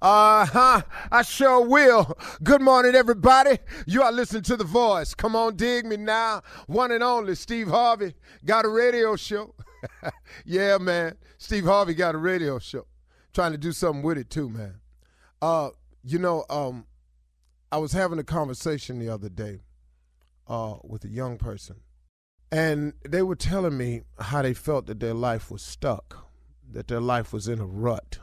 [0.00, 0.82] Uh huh.
[1.10, 2.16] I sure will.
[2.44, 3.58] Good morning, everybody.
[3.84, 5.12] You are listening to The Voice.
[5.12, 6.42] Come on, dig me now.
[6.68, 8.14] One and only Steve Harvey
[8.44, 9.56] got a radio show.
[10.44, 11.16] yeah, man.
[11.38, 12.86] Steve Harvey got a radio show.
[13.34, 14.76] Trying to do something with it too, man.
[15.42, 15.70] Uh,
[16.04, 16.86] you know, um,
[17.72, 19.62] I was having a conversation the other day
[20.46, 21.80] uh, with a young person,
[22.52, 26.28] and they were telling me how they felt that their life was stuck,
[26.70, 28.20] that their life was in a rut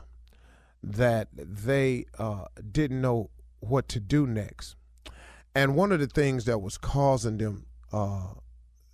[0.86, 4.76] that they uh, didn't know what to do next.
[5.52, 8.34] And one of the things that was causing them uh,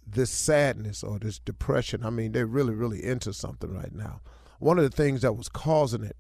[0.07, 4.23] this sadness or this depression, I mean, they're really, really into something right now.
[4.59, 6.17] One of the things that was causing it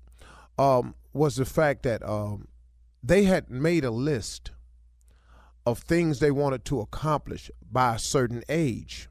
[0.59, 2.49] um, was the fact that um,
[3.03, 4.50] they had made a list
[5.65, 9.09] of things they wanted to accomplish by a certain age.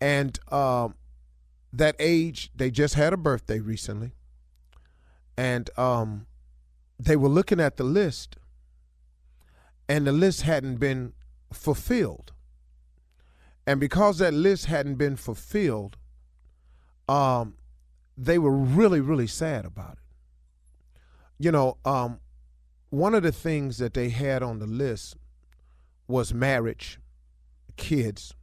[0.00, 0.94] And um,
[1.72, 4.12] that age, they just had a birthday recently
[5.36, 6.26] and um,
[6.98, 8.36] they were looking at the list,
[9.88, 11.12] and the list hadn't been
[11.52, 12.32] fulfilled.
[13.66, 15.96] And because that list hadn't been fulfilled,
[17.08, 17.54] um,
[18.16, 19.98] they were really, really sad about it.
[21.38, 22.20] You know, um,
[22.90, 25.16] one of the things that they had on the list
[26.06, 27.00] was marriage,
[27.76, 28.34] kids,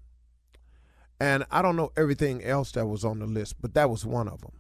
[1.20, 4.28] and I don't know everything else that was on the list, but that was one
[4.28, 4.54] of them.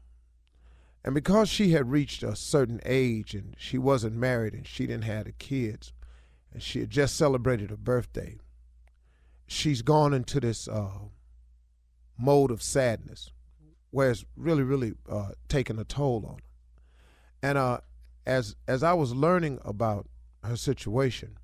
[1.03, 5.05] And because she had reached a certain age and she wasn't married and she didn't
[5.05, 5.93] have the kids,
[6.53, 8.37] and she had just celebrated her birthday,
[9.47, 10.99] she's gone into this uh,
[12.17, 13.31] mode of sadness
[13.89, 16.43] where it's really, really uh, taking a toll on her.
[17.43, 17.79] And uh,
[18.25, 20.07] as as I was learning about
[20.43, 21.37] her situation,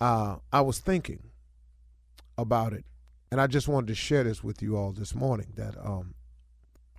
[0.00, 1.30] uh, I was thinking
[2.36, 2.84] about it,
[3.30, 5.52] and I just wanted to share this with you all this morning.
[5.56, 6.14] That um,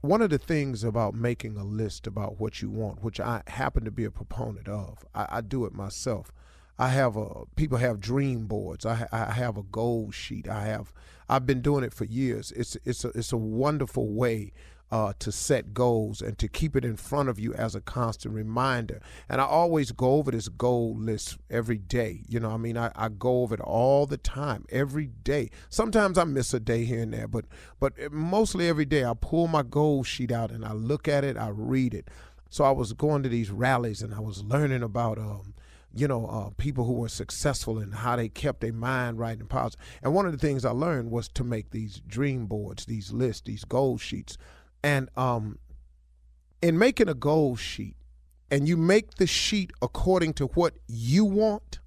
[0.01, 3.83] one of the things about making a list about what you want, which I happen
[3.85, 6.31] to be a proponent of, I, I do it myself.
[6.77, 8.85] I have a people have dream boards.
[8.85, 10.47] I, I have a goal sheet.
[10.47, 10.93] I have
[11.27, 12.53] I've been doing it for years.
[12.53, 14.53] It's it's a it's a wonderful way
[14.91, 18.33] uh, to set goals and to keep it in front of you as a constant
[18.33, 19.01] reminder.
[19.27, 22.23] And I always go over this goal list every day.
[22.27, 25.49] You know, I mean, I, I go over it all the time, every day.
[25.69, 27.45] Sometimes I miss a day here and there, but
[27.79, 31.37] but mostly every day I pull my goal sheet out and I look at it,
[31.37, 32.09] I read it.
[32.49, 35.53] So I was going to these rallies and I was learning about, um,
[35.93, 39.47] you know, uh, people who were successful and how they kept their mind right and
[39.47, 39.85] positive.
[40.01, 43.43] And one of the things I learned was to make these dream boards, these lists,
[43.45, 44.37] these goal sheets.
[44.83, 45.59] And um,
[46.61, 47.95] in making a goal sheet,
[48.51, 51.79] and you make the sheet according to what you want,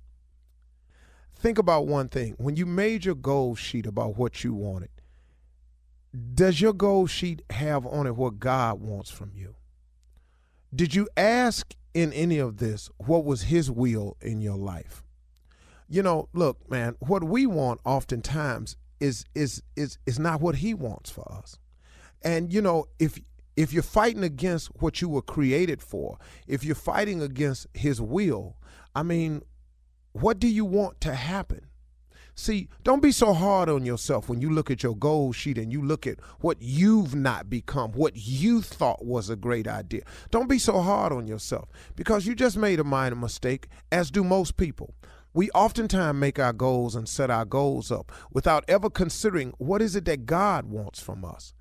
[1.34, 2.34] think about one thing.
[2.38, 4.90] When you made your goal sheet about what you wanted,
[6.34, 9.56] does your goal sheet have on it what God wants from you?
[10.74, 15.02] Did you ask in any of this what was His will in your life?
[15.88, 20.74] You know, look, man, what we want oftentimes is is is is not what He
[20.74, 21.58] wants for us.
[22.24, 23.18] And you know, if
[23.56, 28.56] if you're fighting against what you were created for, if you're fighting against his will,
[28.94, 29.42] I mean,
[30.12, 31.66] what do you want to happen?
[32.34, 35.70] See, don't be so hard on yourself when you look at your goal sheet and
[35.70, 40.00] you look at what you've not become, what you thought was a great idea.
[40.30, 44.24] Don't be so hard on yourself because you just made a minor mistake, as do
[44.24, 44.94] most people.
[45.34, 49.94] We oftentimes make our goals and set our goals up without ever considering what is
[49.94, 51.52] it that God wants from us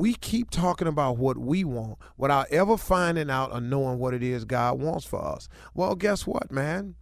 [0.00, 4.22] we keep talking about what we want without ever finding out or knowing what it
[4.22, 5.46] is God wants for us.
[5.74, 6.94] Well, guess what, man?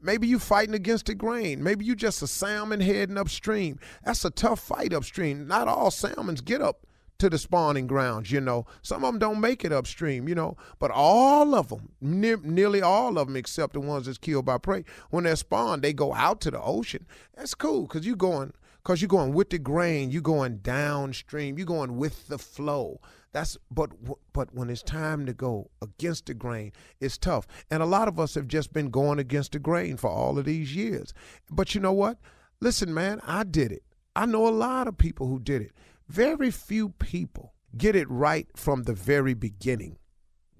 [0.00, 1.64] Maybe you're fighting against the grain.
[1.64, 3.80] Maybe you're just a salmon heading upstream.
[4.04, 5.48] That's a tough fight upstream.
[5.48, 6.86] Not all salmons get up
[7.18, 8.66] to the spawning grounds, you know.
[8.82, 10.56] Some of them don't make it upstream, you know.
[10.78, 14.58] But all of them, ne- nearly all of them, except the ones that's killed by
[14.58, 17.04] prey, when they're spawned, they go out to the ocean.
[17.34, 18.52] That's cool because you're going–
[18.88, 22.98] because you're going with the grain, you're going downstream, you're going with the flow.
[23.32, 23.90] That's but
[24.32, 27.46] but when it's time to go against the grain, it's tough.
[27.70, 30.46] And a lot of us have just been going against the grain for all of
[30.46, 31.12] these years.
[31.50, 32.16] But you know what?
[32.62, 33.82] Listen, man, I did it.
[34.16, 35.72] I know a lot of people who did it.
[36.08, 39.98] Very few people get it right from the very beginning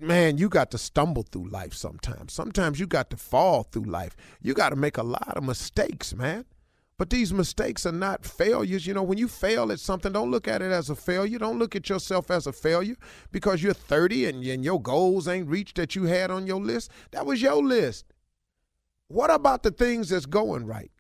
[0.01, 2.33] man, you got to stumble through life sometimes.
[2.33, 4.15] Sometimes you got to fall through life.
[4.41, 6.45] You got to make a lot of mistakes, man.
[6.99, 8.87] But these mistakes are not failures.
[8.87, 11.39] You know, when you fail at something, don't look at it as a failure.
[11.39, 12.97] Don't look at yourself as a failure
[13.31, 16.91] because you're 30 and, and your goals ain't reached that you had on your list.
[17.13, 18.05] That was your list.
[19.07, 20.91] What about the things that's going right?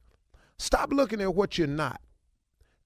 [0.56, 2.00] Stop looking at what you're not.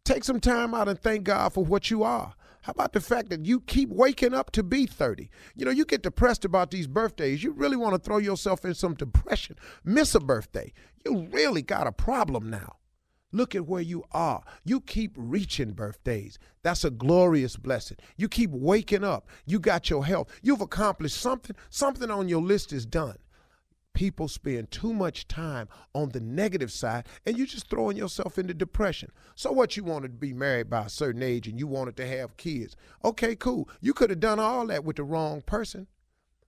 [0.04, 2.34] Take some time out and thank God for what you are.
[2.62, 5.28] How about the fact that you keep waking up to be 30?
[5.54, 7.42] You know, you get depressed about these birthdays.
[7.42, 9.56] You really want to throw yourself in some depression.
[9.84, 10.72] Miss a birthday.
[11.04, 12.76] You really got a problem now.
[13.32, 14.42] Look at where you are.
[14.64, 16.38] You keep reaching birthdays.
[16.62, 17.96] That's a glorious blessing.
[18.16, 19.28] You keep waking up.
[19.46, 20.28] You got your health.
[20.42, 21.56] You've accomplished something.
[21.70, 23.16] Something on your list is done.
[23.94, 28.54] People spend too much time on the negative side and you're just throwing yourself into
[28.54, 29.10] depression.
[29.34, 32.06] So, what you wanted to be married by a certain age and you wanted to
[32.06, 32.74] have kids.
[33.04, 33.68] Okay, cool.
[33.82, 35.88] You could have done all that with the wrong person.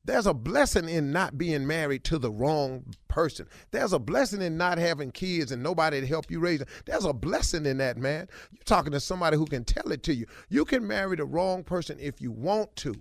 [0.05, 3.47] There's a blessing in not being married to the wrong person.
[3.71, 6.69] There's a blessing in not having kids and nobody to help you raise them.
[6.85, 8.29] There's a blessing in that, man.
[8.53, 10.27] You're talking to somebody who can tell it to you.
[10.51, 12.95] You can marry the wrong person if you want to.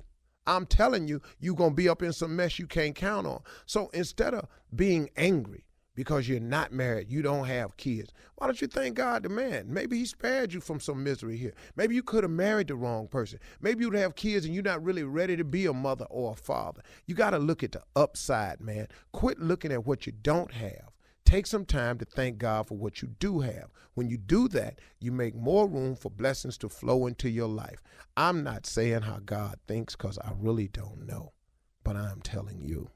[0.47, 3.41] I'm telling you, you're going to be up in some mess you can't count on.
[3.65, 8.11] So instead of being angry, because you're not married, you don't have kids.
[8.35, 9.65] Why don't you thank God the man?
[9.67, 11.53] Maybe he spared you from some misery here.
[11.75, 13.39] Maybe you could have married the wrong person.
[13.61, 16.35] Maybe you'd have kids and you're not really ready to be a mother or a
[16.35, 16.81] father.
[17.05, 18.87] You got to look at the upside, man.
[19.11, 20.89] Quit looking at what you don't have.
[21.25, 23.69] Take some time to thank God for what you do have.
[23.93, 27.81] When you do that, you make more room for blessings to flow into your life.
[28.17, 31.31] I'm not saying how God thinks because I really don't know,
[31.83, 32.89] but I'm telling you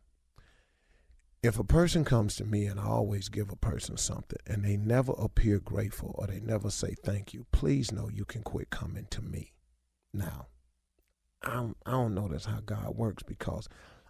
[1.48, 4.76] if a person comes to me and I always give a person something and they
[4.76, 9.08] never appear grateful or they never say thank you, please know you can quit coming
[9.12, 9.54] to me.
[10.14, 10.48] Now,
[11.42, 13.70] I'm, I don't know that's how God works because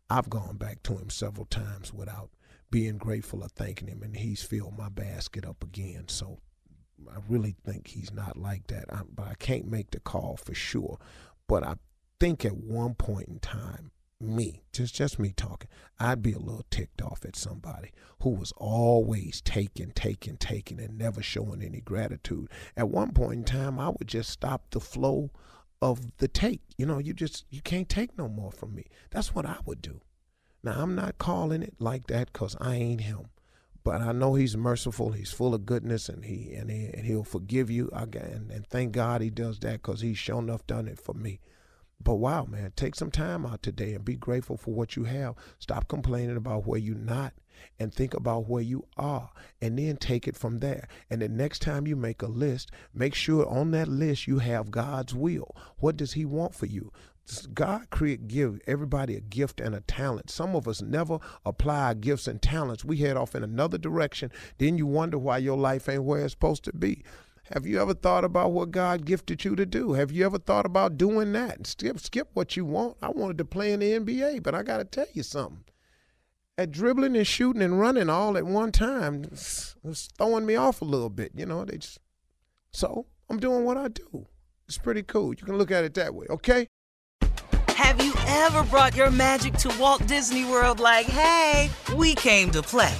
[0.09, 2.31] I've gone back to him several times without
[2.71, 6.05] being grateful or thanking him, and he's filled my basket up again.
[6.07, 6.39] So
[7.07, 8.85] I really think he's not like that.
[8.91, 10.97] I, but I can't make the call for sure.
[11.47, 11.75] But I
[12.19, 15.69] think at one point in time, me, just just me talking,
[15.99, 20.97] I'd be a little ticked off at somebody who was always taking, taking, taking, and
[20.97, 22.49] never showing any gratitude.
[22.75, 25.31] At one point in time, I would just stop the flow
[25.81, 26.61] of the take.
[26.77, 28.85] You know, you just you can't take no more from me.
[29.11, 30.01] That's what I would do.
[30.63, 33.29] Now I'm not calling it like that because I ain't him,
[33.83, 35.11] but I know he's merciful.
[35.11, 37.89] He's full of goodness, and he and, he, and he'll forgive you.
[37.93, 41.39] Again, and thank God he does that because he's sure enough done it for me.
[42.01, 45.35] But wow, man, take some time out today and be grateful for what you have.
[45.59, 47.33] Stop complaining about where you're not
[47.79, 49.29] and think about where you are
[49.61, 50.87] and then take it from there.
[51.09, 54.71] And the next time you make a list, make sure on that list you have
[54.71, 55.55] God's will.
[55.77, 56.91] What does He want for you?
[57.53, 60.29] God create give everybody a gift and a talent.
[60.29, 62.85] Some of us never apply our gifts and talents.
[62.85, 64.31] We head off in another direction.
[64.59, 67.03] Then you wonder why your life ain't where it's supposed to be.
[67.53, 69.93] Have you ever thought about what God gifted you to do?
[69.93, 71.65] Have you ever thought about doing that?
[71.65, 72.97] Skip, skip what you want.
[73.01, 75.63] I wanted to play in the NBA, but I got to tell you something.
[76.57, 79.75] At dribbling and shooting and running all at one time, it's
[80.17, 81.31] throwing me off a little bit.
[81.35, 81.99] You know, they just
[82.71, 84.27] so I'm doing what I do.
[84.67, 85.29] It's pretty cool.
[85.29, 86.67] You can look at it that way, okay?
[87.69, 92.61] Have you ever brought your magic to Walt Disney World like, hey, we came to
[92.61, 92.93] play?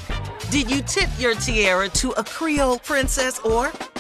[0.50, 3.74] Did you tip your tiara to a Creole princess or